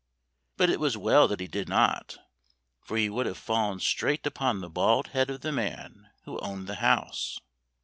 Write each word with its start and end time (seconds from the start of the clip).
But 0.57 0.71
it 0.71 0.79
was 0.79 0.97
well 0.97 1.27
that 1.27 1.39
he 1.39 1.45
did 1.45 1.69
not, 1.69 2.17
for 2.81 2.97
he 2.97 3.07
would 3.07 3.27
have 3.27 3.37
fallen 3.37 3.79
straight 3.79 4.25
upon 4.25 4.59
the 4.59 4.67
bald 4.67 5.09
head 5.09 5.29
of 5.29 5.41
the 5.41 5.51
man 5.51 6.09
who 6.23 6.39
owned 6.39 6.65
the 6.65 6.77
house. 6.81 7.39